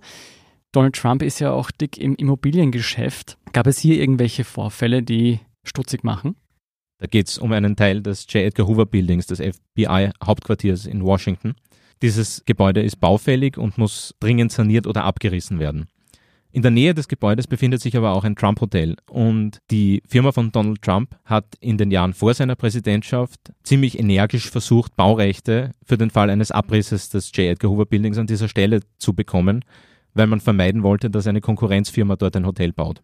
Donald 0.71 0.95
Trump 0.95 1.21
ist 1.21 1.37
ja 1.37 1.51
auch 1.51 1.69
dick 1.69 1.99
im 1.99 2.15
Immobiliengeschäft. 2.15 3.37
Gab 3.53 3.67
es 3.67 3.77
hier 3.77 3.99
irgendwelche 4.01 4.43
Vorfälle, 4.43 5.03
die 5.03 5.39
stutzig 5.63 6.03
machen? 6.03 6.35
Da 6.97 7.05
geht 7.05 7.27
es 7.27 7.37
um 7.37 7.51
einen 7.51 7.75
Teil 7.75 8.01
des 8.01 8.25
J. 8.33 8.41
Edgar 8.41 8.67
Hoover 8.67 8.87
Buildings, 8.87 9.27
des 9.27 9.39
FBI-Hauptquartiers 9.39 10.87
in 10.87 11.03
Washington. 11.03 11.53
Dieses 12.01 12.43
Gebäude 12.43 12.81
ist 12.81 12.99
baufällig 12.99 13.55
und 13.59 13.77
muss 13.77 14.15
dringend 14.19 14.51
saniert 14.51 14.87
oder 14.87 15.03
abgerissen 15.03 15.59
werden. 15.59 15.85
In 16.51 16.63
der 16.63 16.71
Nähe 16.71 16.95
des 16.95 17.07
Gebäudes 17.07 17.45
befindet 17.45 17.79
sich 17.79 17.95
aber 17.95 18.13
auch 18.13 18.23
ein 18.23 18.35
Trump-Hotel 18.35 18.95
und 19.07 19.59
die 19.69 20.01
Firma 20.07 20.31
von 20.31 20.51
Donald 20.51 20.81
Trump 20.81 21.15
hat 21.23 21.45
in 21.59 21.77
den 21.77 21.91
Jahren 21.91 22.13
vor 22.13 22.33
seiner 22.33 22.55
Präsidentschaft 22.55 23.53
ziemlich 23.61 23.99
energisch 23.99 24.49
versucht, 24.49 24.95
Baurechte 24.95 25.71
für 25.85 25.97
den 25.97 26.09
Fall 26.09 26.31
eines 26.31 26.49
Abrisses 26.49 27.09
des 27.09 27.31
J. 27.35 27.51
Edgar 27.51 27.71
Hoover 27.71 27.85
Buildings 27.85 28.17
an 28.17 28.25
dieser 28.25 28.47
Stelle 28.47 28.79
zu 28.97 29.13
bekommen, 29.13 29.63
weil 30.15 30.25
man 30.25 30.39
vermeiden 30.39 30.81
wollte, 30.81 31.11
dass 31.11 31.27
eine 31.27 31.41
Konkurrenzfirma 31.41 32.15
dort 32.15 32.35
ein 32.35 32.47
Hotel 32.47 32.73
baut. 32.73 33.01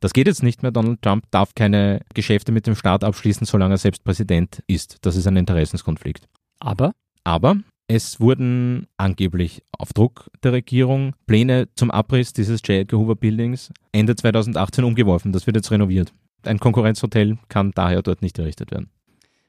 Das 0.00 0.14
geht 0.14 0.26
jetzt 0.26 0.42
nicht 0.42 0.62
mehr. 0.62 0.72
Donald 0.72 1.02
Trump 1.02 1.24
darf 1.30 1.54
keine 1.54 2.00
Geschäfte 2.14 2.52
mit 2.52 2.66
dem 2.66 2.74
Staat 2.74 3.04
abschließen, 3.04 3.46
solange 3.46 3.74
er 3.74 3.78
selbst 3.78 4.02
Präsident 4.02 4.62
ist. 4.66 4.98
Das 5.02 5.16
ist 5.16 5.26
ein 5.26 5.36
Interessenskonflikt. 5.36 6.26
Aber? 6.58 6.92
Aber 7.22 7.56
es 7.88 8.20
wurden 8.20 8.88
angeblich 8.96 9.62
auf 9.78 9.92
Druck 9.92 10.30
der 10.42 10.52
Regierung 10.52 11.14
Pläne 11.26 11.68
zum 11.74 11.90
Abriss 11.90 12.32
dieses 12.32 12.60
J. 12.62 12.80
Edgar 12.80 13.00
Hoover 13.00 13.16
Buildings 13.16 13.72
Ende 13.92 14.16
2018 14.16 14.84
umgeworfen. 14.84 15.32
Das 15.32 15.46
wird 15.46 15.56
jetzt 15.56 15.70
renoviert. 15.70 16.12
Ein 16.42 16.58
Konkurrenzhotel 16.58 17.38
kann 17.48 17.72
daher 17.74 18.02
dort 18.02 18.22
nicht 18.22 18.38
errichtet 18.38 18.70
werden. 18.70 18.90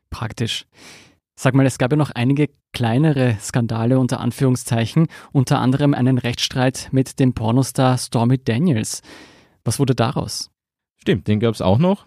Praktisch. 0.09 0.65
Sag 1.35 1.53
mal, 1.53 1.65
es 1.65 1.77
gab 1.77 1.91
ja 1.91 1.97
noch 1.97 2.11
einige 2.11 2.49
kleinere 2.73 3.37
Skandale 3.39 3.99
unter 3.99 4.19
Anführungszeichen, 4.19 5.07
unter 5.31 5.59
anderem 5.59 5.93
einen 5.93 6.17
Rechtsstreit 6.17 6.89
mit 6.91 7.19
dem 7.19 7.33
Pornostar 7.33 7.97
Stormy 7.97 8.39
Daniels. 8.43 9.01
Was 9.63 9.79
wurde 9.79 9.93
daraus? 9.93 10.49
Stimmt, 10.95 11.27
den 11.27 11.39
gab 11.39 11.53
es 11.53 11.61
auch 11.61 11.77
noch. 11.77 12.05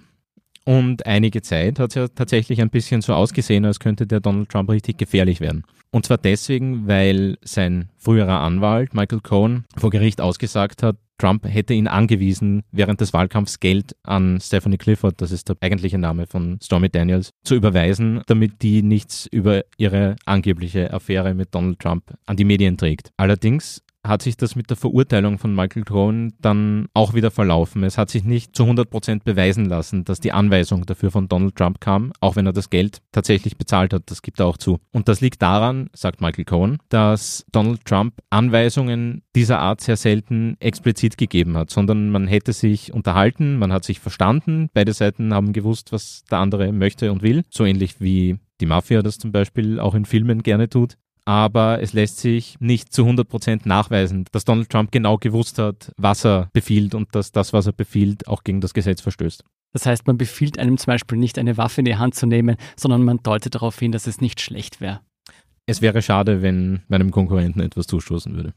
Und 0.65 1.07
einige 1.07 1.43
Zeit 1.43 1.79
hat 1.79 1.91
es 1.91 1.95
ja 1.95 2.09
tatsächlich 2.09 2.61
ein 2.61 2.71
bisschen 2.71 3.01
so 3.01 3.15
ausgesehen, 3.15 3.65
als 3.65 3.81
könnte 3.81 4.07
der 4.07 4.21
Donald 4.21 4.51
Trump 4.51 4.71
richtig 4.71 4.99
gefährlich 4.99 5.41
werden. 5.41 5.65
Und 5.91 6.07
zwar 6.07 6.19
deswegen, 6.19 6.87
weil 6.87 7.39
sein 7.43 7.89
früherer 7.97 8.41
Anwalt 8.41 8.95
Michael 8.95 9.21
Cohen 9.21 9.65
vor 9.77 9.91
Gericht 9.91 10.21
ausgesagt 10.21 10.83
hat, 10.83 10.97
Trump 11.21 11.47
hätte 11.47 11.75
ihn 11.75 11.87
angewiesen, 11.87 12.63
während 12.73 13.01
des 13.01 13.13
Wahlkampfs 13.13 13.61
Geld 13.61 13.95
an 14.03 14.41
Stephanie 14.41 14.79
Clifford, 14.79 15.21
das 15.21 15.33
ist 15.33 15.51
der 15.51 15.57
eigentliche 15.61 15.99
Name 15.99 16.27
von 16.27 16.59
Stormy 16.63 16.89
Daniels, 16.89 17.31
zu 17.45 17.55
überweisen, 17.55 18.23
damit 18.27 18.63
die 18.63 18.83
nichts 18.83 19.27
über 19.31 19.65
ihre 19.77 20.17
angebliche 20.25 20.93
Affäre 20.93 21.35
mit 21.35 21.55
Donald 21.55 21.79
Trump 21.79 22.05
an 22.25 22.37
die 22.37 22.45
Medien 22.45 22.79
trägt. 22.79 23.11
Allerdings 23.19 23.83
hat 24.11 24.23
sich 24.23 24.37
das 24.37 24.57
mit 24.57 24.69
der 24.69 24.77
Verurteilung 24.77 25.39
von 25.39 25.55
Michael 25.55 25.85
Cohen 25.85 26.35
dann 26.41 26.89
auch 26.93 27.15
wieder 27.15 27.31
verlaufen. 27.31 27.85
Es 27.85 27.97
hat 27.97 28.11
sich 28.11 28.25
nicht 28.25 28.55
zu 28.55 28.65
100 28.65 28.91
Prozent 28.91 29.25
beweisen 29.25 29.65
lassen, 29.67 30.05
dass 30.05 30.21
die 30.21 30.33
Anweisung 30.33 30.85
dafür 30.85 31.11
von 31.11 31.29
Donald 31.29 31.57
Trump 31.57 31.81
kam, 31.81 32.13
auch 32.21 32.37
wenn 32.37 32.45
er 32.45 32.53
das 32.53 32.69
Geld 32.69 33.01
tatsächlich 33.13 33.57
bezahlt 33.57 33.95
hat. 33.95 34.11
Das 34.11 34.21
gibt 34.21 34.41
er 34.41 34.47
auch 34.47 34.59
zu. 34.59 34.81
Und 34.93 35.09
das 35.09 35.21
liegt 35.21 35.41
daran, 35.41 35.89
sagt 35.95 36.21
Michael 36.21 36.45
Cohen, 36.45 36.79
dass 36.89 37.47
Donald 37.53 37.85
Trump 37.85 38.15
Anweisungen 38.29 39.23
dieser 39.35 39.61
Art 39.61 39.81
sehr 39.81 39.97
selten 39.97 40.57
explizit 40.59 41.17
gegeben 41.17 41.57
hat, 41.57 41.71
sondern 41.71 42.11
man 42.11 42.27
hätte 42.27 42.53
sich 42.53 42.93
unterhalten, 42.93 43.59
man 43.59 43.73
hat 43.73 43.85
sich 43.85 44.01
verstanden, 44.01 44.69
beide 44.75 44.93
Seiten 44.93 45.33
haben 45.33 45.53
gewusst, 45.53 45.93
was 45.93 46.25
der 46.31 46.39
andere 46.39 46.73
möchte 46.73 47.13
und 47.13 47.23
will, 47.23 47.45
so 47.49 47.65
ähnlich 47.65 48.01
wie 48.01 48.39
die 48.61 48.67
Mafia 48.67 49.03
das 49.03 49.19
zum 49.19 49.33
Beispiel 49.33 49.79
auch 49.79 49.95
in 49.95 50.05
Filmen 50.05 50.43
gerne 50.43 50.69
tut 50.69 50.97
aber 51.25 51.83
es 51.83 51.93
lässt 51.93 52.19
sich 52.19 52.57
nicht 52.61 52.93
zu 52.93 53.03
100 53.03 53.29
Prozent 53.29 53.67
nachweisen, 53.67 54.25
dass 54.33 54.45
Donald 54.45 54.71
Trump 54.71 54.93
genau 54.93 55.19
gewusst 55.19 55.59
hat, 55.59 55.93
was 55.97 56.25
er 56.25 56.51
befiehlt 56.53 56.95
und 56.95 57.15
dass 57.15 57.33
das, 57.33 57.53
was 57.53 57.67
er 57.67 57.73
befiehlt, 57.73 58.27
auch 58.29 58.45
gegen 58.45 58.61
das 58.61 58.75
Gesetz 58.75 59.01
verstößt. 59.01 59.45
Das 59.73 59.87
heißt, 59.87 60.07
man 60.07 60.19
befiehlt 60.19 60.59
einem 60.59 60.79
zum 60.79 60.87
Beispiel 60.87 61.19
nicht, 61.19 61.39
eine 61.39 61.57
Waffe 61.57 61.81
in 61.81 61.85
die 61.85 61.97
Hand 61.97 62.15
zu 62.15 62.27
nehmen, 62.27 62.57
sondern 62.77 63.05
man 63.05 63.19
deutet 63.23 63.55
darauf 63.55 63.79
hin, 63.79 63.93
dass 63.93 64.07
es 64.07 64.21
nicht 64.21 64.41
schlecht 64.41 64.81
wäre. 64.81 65.01
Es 65.67 65.83
wäre 65.83 66.03
schade, 66.03 66.43
wenn 66.43 66.83
meinem 66.89 67.13
Konkurrenten 67.13 67.61
etwas 67.61 67.87
zustoßen 67.87 68.35
würde. 68.35 68.53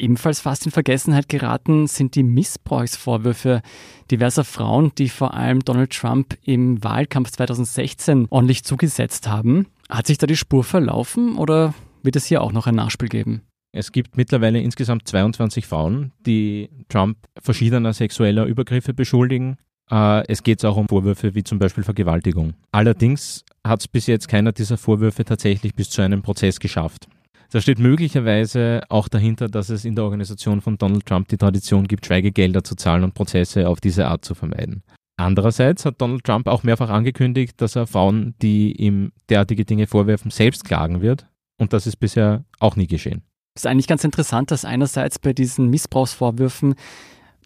Ebenfalls 0.00 0.40
fast 0.40 0.64
in 0.64 0.72
Vergessenheit 0.72 1.28
geraten 1.28 1.88
sind 1.88 2.14
die 2.14 2.22
Missbrauchsvorwürfe 2.22 3.62
diverser 4.10 4.44
Frauen, 4.44 4.92
die 4.96 5.08
vor 5.08 5.34
allem 5.34 5.64
Donald 5.64 5.90
Trump 5.90 6.38
im 6.44 6.82
Wahlkampf 6.84 7.32
2016 7.32 8.28
ordentlich 8.30 8.62
zugesetzt 8.62 9.26
haben. 9.26 9.66
Hat 9.88 10.06
sich 10.06 10.18
da 10.18 10.26
die 10.26 10.36
Spur 10.36 10.64
verlaufen 10.64 11.36
oder 11.38 11.74
wird 12.02 12.16
es 12.16 12.26
hier 12.26 12.42
auch 12.42 12.52
noch 12.52 12.66
ein 12.66 12.74
Nachspiel 12.74 13.08
geben? 13.08 13.42
Es 13.72 13.92
gibt 13.92 14.16
mittlerweile 14.16 14.60
insgesamt 14.60 15.08
22 15.08 15.66
Frauen, 15.66 16.12
die 16.24 16.70
Trump 16.88 17.18
verschiedener 17.40 17.92
sexueller 17.92 18.46
Übergriffe 18.46 18.94
beschuldigen. 18.94 19.56
Äh, 19.90 20.26
es 20.26 20.42
geht 20.42 20.64
auch 20.64 20.76
um 20.76 20.88
Vorwürfe 20.88 21.34
wie 21.34 21.44
zum 21.44 21.58
Beispiel 21.58 21.84
Vergewaltigung. 21.84 22.54
Allerdings 22.72 23.44
hat 23.66 23.80
es 23.80 23.88
bis 23.88 24.06
jetzt 24.06 24.28
keiner 24.28 24.52
dieser 24.52 24.76
Vorwürfe 24.76 25.24
tatsächlich 25.24 25.74
bis 25.74 25.90
zu 25.90 26.02
einem 26.02 26.22
Prozess 26.22 26.60
geschafft. 26.60 27.08
Da 27.50 27.62
steht 27.62 27.78
möglicherweise 27.78 28.82
auch 28.90 29.08
dahinter, 29.08 29.48
dass 29.48 29.70
es 29.70 29.86
in 29.86 29.94
der 29.94 30.04
Organisation 30.04 30.60
von 30.60 30.76
Donald 30.76 31.06
Trump 31.06 31.28
die 31.28 31.38
Tradition 31.38 31.88
gibt, 31.88 32.04
Schweigegelder 32.04 32.62
zu 32.62 32.74
zahlen 32.74 33.04
und 33.04 33.14
Prozesse 33.14 33.68
auf 33.68 33.80
diese 33.80 34.06
Art 34.06 34.22
zu 34.24 34.34
vermeiden. 34.34 34.82
Andererseits 35.18 35.84
hat 35.84 36.00
Donald 36.00 36.22
Trump 36.22 36.46
auch 36.46 36.62
mehrfach 36.62 36.90
angekündigt, 36.90 37.60
dass 37.60 37.74
er 37.74 37.88
Frauen, 37.88 38.34
die 38.40 38.72
ihm 38.72 39.10
derartige 39.28 39.64
Dinge 39.64 39.88
vorwerfen, 39.88 40.30
selbst 40.30 40.64
klagen 40.64 41.02
wird. 41.02 41.26
Und 41.58 41.72
das 41.72 41.88
ist 41.88 41.96
bisher 41.96 42.44
auch 42.60 42.76
nie 42.76 42.86
geschehen. 42.86 43.22
Das 43.54 43.64
ist 43.64 43.66
eigentlich 43.66 43.88
ganz 43.88 44.04
interessant, 44.04 44.52
dass 44.52 44.64
einerseits 44.64 45.18
bei 45.18 45.32
diesen 45.32 45.70
Missbrauchsvorwürfen 45.70 46.76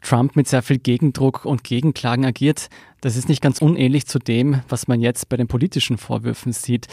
Trump 0.03 0.37
mit 0.37 0.49
sehr 0.49 0.63
viel 0.63 0.79
Gegendruck 0.79 1.47
und 1.47 1.65
Gegenklagen 1.65 2.27
agiert. 2.27 2.69
Das 3.01 3.17
ist 3.17 3.31
nicht 3.31 3.41
ganz 3.41 3.63
unähnlich 3.63 4.07
zu 4.07 4.19
dem, 4.19 4.61
was 4.69 4.87
man 4.87 5.01
jetzt 5.01 5.31
bei 5.31 5.39
den 5.39 5.49
politischen 5.49 5.97
Vorwürfen 5.97 6.53
sieht. 6.53 6.89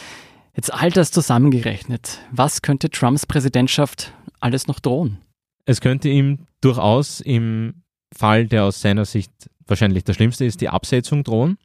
Jetzt 0.55 0.73
all 0.73 0.91
das 0.91 1.11
zusammengerechnet, 1.11 2.19
was 2.31 2.61
könnte 2.61 2.89
Trumps 2.89 3.25
Präsidentschaft 3.25 4.13
alles 4.39 4.67
noch 4.67 4.79
drohen? 4.79 5.17
Es 5.65 5.81
könnte 5.81 6.07
ihm 6.07 6.45
durchaus 6.61 7.19
im 7.19 7.83
Fall, 8.15 8.47
der 8.47 8.63
aus 8.63 8.79
seiner 8.79 9.03
Sicht 9.03 9.49
wahrscheinlich 9.69 10.03
der 10.03 10.13
schlimmste 10.13 10.45
ist, 10.45 10.61
die 10.61 10.69
Absetzung 10.69 11.23
drohen. 11.23 11.57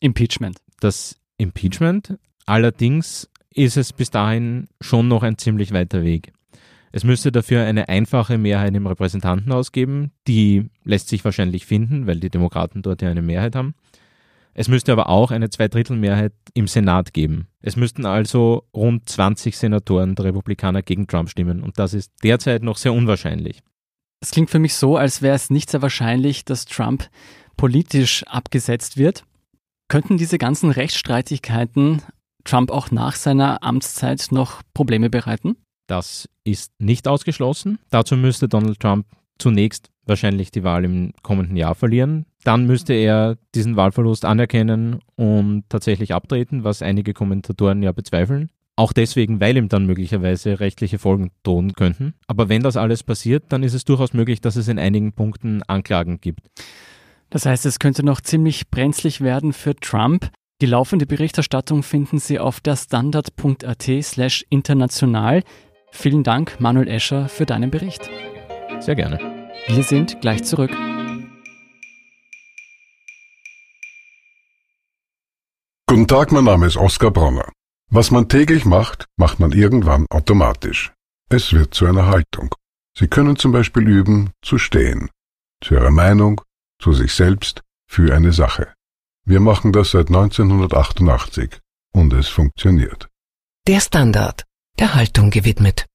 Impeachment. 0.00 0.58
Das 0.80 1.16
Impeachment. 1.38 2.18
Allerdings 2.46 3.30
ist 3.50 3.76
es 3.76 3.92
bis 3.92 4.10
dahin 4.10 4.68
schon 4.80 5.08
noch 5.08 5.22
ein 5.22 5.38
ziemlich 5.38 5.72
weiter 5.72 6.02
Weg. 6.02 6.32
Es 6.92 7.02
müsste 7.02 7.32
dafür 7.32 7.64
eine 7.64 7.88
einfache 7.88 8.38
Mehrheit 8.38 8.74
im 8.74 8.86
Repräsentantenhaus 8.86 9.72
geben. 9.72 10.12
Die 10.28 10.70
lässt 10.84 11.08
sich 11.08 11.24
wahrscheinlich 11.24 11.66
finden, 11.66 12.06
weil 12.06 12.20
die 12.20 12.30
Demokraten 12.30 12.82
dort 12.82 13.02
ja 13.02 13.10
eine 13.10 13.22
Mehrheit 13.22 13.56
haben. 13.56 13.74
Es 14.54 14.68
müsste 14.68 14.92
aber 14.92 15.08
auch 15.08 15.32
eine 15.32 15.50
Zweidrittelmehrheit 15.50 16.32
im 16.54 16.68
Senat 16.68 17.12
geben. 17.12 17.48
Es 17.60 17.74
müssten 17.74 18.06
also 18.06 18.62
rund 18.72 19.08
20 19.08 19.58
Senatoren 19.58 20.14
der 20.14 20.26
Republikaner 20.26 20.82
gegen 20.82 21.08
Trump 21.08 21.28
stimmen 21.28 21.62
und 21.62 21.80
das 21.80 21.94
ist 21.94 22.12
derzeit 22.22 22.62
noch 22.62 22.76
sehr 22.76 22.92
unwahrscheinlich. 22.92 23.62
Es 24.24 24.30
klingt 24.30 24.48
für 24.48 24.58
mich 24.58 24.74
so, 24.74 24.96
als 24.96 25.20
wäre 25.20 25.34
es 25.34 25.50
nicht 25.50 25.68
sehr 25.68 25.82
wahrscheinlich, 25.82 26.46
dass 26.46 26.64
Trump 26.64 27.10
politisch 27.58 28.22
abgesetzt 28.22 28.96
wird. 28.96 29.22
Könnten 29.88 30.16
diese 30.16 30.38
ganzen 30.38 30.70
Rechtsstreitigkeiten 30.70 32.00
Trump 32.44 32.70
auch 32.70 32.90
nach 32.90 33.16
seiner 33.16 33.62
Amtszeit 33.62 34.28
noch 34.30 34.62
Probleme 34.72 35.10
bereiten? 35.10 35.56
Das 35.88 36.26
ist 36.42 36.72
nicht 36.78 37.06
ausgeschlossen. 37.06 37.78
Dazu 37.90 38.16
müsste 38.16 38.48
Donald 38.48 38.80
Trump 38.80 39.04
zunächst 39.38 39.90
wahrscheinlich 40.06 40.50
die 40.50 40.64
Wahl 40.64 40.86
im 40.86 41.12
kommenden 41.22 41.58
Jahr 41.58 41.74
verlieren. 41.74 42.24
Dann 42.44 42.64
müsste 42.64 42.94
er 42.94 43.36
diesen 43.54 43.76
Wahlverlust 43.76 44.24
anerkennen 44.24 45.00
und 45.16 45.64
tatsächlich 45.68 46.14
abtreten, 46.14 46.64
was 46.64 46.80
einige 46.80 47.12
Kommentatoren 47.12 47.82
ja 47.82 47.92
bezweifeln. 47.92 48.48
Auch 48.76 48.92
deswegen, 48.92 49.40
weil 49.40 49.56
ihm 49.56 49.68
dann 49.68 49.86
möglicherweise 49.86 50.58
rechtliche 50.58 50.98
Folgen 50.98 51.30
drohen 51.44 51.74
könnten. 51.74 52.14
Aber 52.26 52.48
wenn 52.48 52.62
das 52.62 52.76
alles 52.76 53.04
passiert, 53.04 53.44
dann 53.50 53.62
ist 53.62 53.74
es 53.74 53.84
durchaus 53.84 54.14
möglich, 54.14 54.40
dass 54.40 54.56
es 54.56 54.66
in 54.66 54.80
einigen 54.80 55.12
Punkten 55.12 55.62
Anklagen 55.62 56.20
gibt. 56.20 56.40
Das 57.30 57.46
heißt, 57.46 57.66
es 57.66 57.78
könnte 57.78 58.04
noch 58.04 58.20
ziemlich 58.20 58.70
brenzlig 58.70 59.20
werden 59.20 59.52
für 59.52 59.76
Trump. 59.76 60.30
Die 60.60 60.66
laufende 60.66 61.06
Berichterstattung 61.06 61.82
finden 61.82 62.18
Sie 62.18 62.38
auf 62.38 62.60
der 62.60 62.76
standard.at 62.76 63.88
slash 64.02 64.44
international. 64.50 65.42
Vielen 65.92 66.24
Dank, 66.24 66.60
Manuel 66.60 66.88
Escher, 66.88 67.28
für 67.28 67.46
deinen 67.46 67.70
Bericht. 67.70 68.10
Sehr 68.80 68.96
gerne. 68.96 69.18
Wir 69.68 69.82
sind 69.84 70.20
gleich 70.20 70.42
zurück. 70.42 70.70
Guten 75.86 76.08
Tag, 76.08 76.32
mein 76.32 76.44
Name 76.44 76.66
ist 76.66 76.76
Oskar 76.76 77.12
Bronner. 77.12 77.52
Was 77.96 78.10
man 78.10 78.28
täglich 78.28 78.64
macht, 78.64 79.06
macht 79.16 79.38
man 79.38 79.52
irgendwann 79.52 80.06
automatisch. 80.10 80.92
Es 81.30 81.52
wird 81.52 81.74
zu 81.74 81.86
einer 81.86 82.06
Haltung. 82.06 82.52
Sie 82.98 83.06
können 83.06 83.36
zum 83.36 83.52
Beispiel 83.52 83.86
üben, 83.86 84.30
zu 84.42 84.58
stehen. 84.58 85.10
Zu 85.62 85.74
Ihrer 85.74 85.92
Meinung, 85.92 86.40
zu 86.82 86.92
sich 86.92 87.12
selbst, 87.12 87.62
für 87.88 88.12
eine 88.12 88.32
Sache. 88.32 88.72
Wir 89.24 89.38
machen 89.38 89.72
das 89.72 89.92
seit 89.92 90.08
1988 90.08 91.60
und 91.92 92.12
es 92.14 92.26
funktioniert. 92.26 93.08
Der 93.68 93.78
Standard, 93.78 94.42
der 94.80 94.96
Haltung 94.96 95.30
gewidmet. 95.30 95.86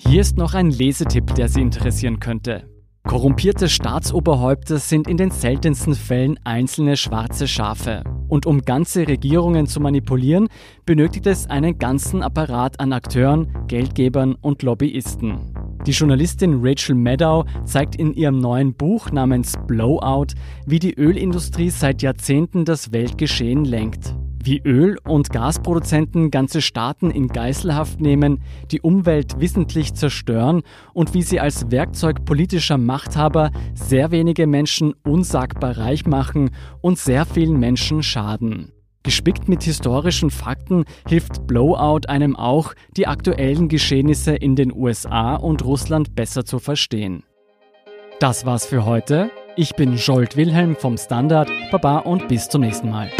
Hier 0.00 0.22
ist 0.22 0.38
noch 0.38 0.54
ein 0.54 0.70
Lesetipp, 0.70 1.34
der 1.34 1.50
Sie 1.50 1.60
interessieren 1.60 2.18
könnte. 2.18 2.66
Korrumpierte 3.02 3.68
Staatsoberhäupter 3.68 4.78
sind 4.78 5.06
in 5.06 5.18
den 5.18 5.32
seltensten 5.32 5.94
Fällen 5.94 6.40
einzelne 6.44 6.96
schwarze 6.96 7.46
Schafe. 7.46 8.04
Und 8.28 8.46
um 8.46 8.62
ganze 8.62 9.08
Regierungen 9.08 9.66
zu 9.66 9.80
manipulieren, 9.80 10.48
benötigt 10.84 11.26
es 11.26 11.48
einen 11.48 11.78
ganzen 11.78 12.22
Apparat 12.22 12.78
an 12.78 12.92
Akteuren, 12.92 13.48
Geldgebern 13.66 14.34
und 14.40 14.62
Lobbyisten. 14.62 15.38
Die 15.86 15.92
Journalistin 15.92 16.60
Rachel 16.62 16.94
Maddow 16.94 17.44
zeigt 17.64 17.96
in 17.96 18.12
ihrem 18.12 18.40
neuen 18.40 18.74
Buch 18.74 19.10
namens 19.10 19.54
Blowout, 19.66 20.34
wie 20.66 20.78
die 20.78 20.94
Ölindustrie 20.94 21.70
seit 21.70 22.02
Jahrzehnten 22.02 22.64
das 22.64 22.92
Weltgeschehen 22.92 23.64
lenkt. 23.64 24.14
Wie 24.42 24.60
Öl- 24.64 24.98
und 25.04 25.30
Gasproduzenten 25.30 26.30
ganze 26.30 26.62
Staaten 26.62 27.10
in 27.10 27.28
Geiselhaft 27.28 28.00
nehmen, 28.00 28.42
die 28.70 28.80
Umwelt 28.80 29.40
wissentlich 29.40 29.94
zerstören 29.94 30.62
und 30.94 31.14
wie 31.14 31.22
sie 31.22 31.40
als 31.40 31.70
Werkzeug 31.70 32.24
politischer 32.24 32.78
Machthaber 32.78 33.50
sehr 33.74 34.10
wenige 34.10 34.46
Menschen 34.46 34.94
unsagbar 35.04 35.76
reich 35.78 36.06
machen 36.06 36.50
und 36.80 36.98
sehr 36.98 37.26
vielen 37.26 37.58
Menschen 37.58 38.02
schaden. 38.02 38.72
Gespickt 39.02 39.48
mit 39.48 39.62
historischen 39.62 40.30
Fakten 40.30 40.84
hilft 41.08 41.46
Blowout 41.46 42.08
einem 42.08 42.36
auch, 42.36 42.74
die 42.96 43.06
aktuellen 43.06 43.68
Geschehnisse 43.68 44.34
in 44.34 44.54
den 44.54 44.72
USA 44.72 45.36
und 45.36 45.64
Russland 45.64 46.14
besser 46.14 46.44
zu 46.44 46.58
verstehen. 46.58 47.24
Das 48.20 48.44
war's 48.44 48.66
für 48.66 48.84
heute. 48.84 49.30
Ich 49.56 49.76
bin 49.76 49.96
Jolt 49.96 50.36
Wilhelm 50.36 50.76
vom 50.76 50.96
Standard. 50.96 51.48
Baba 51.70 51.98
und 51.98 52.28
bis 52.28 52.48
zum 52.48 52.62
nächsten 52.62 52.90
Mal. 52.90 53.10